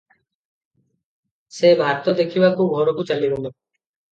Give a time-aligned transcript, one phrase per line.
[1.57, 3.53] ସେ ଭାତ ଦେଖିବାକୁ ଘରକୁ ଚାଲିଗଲେ।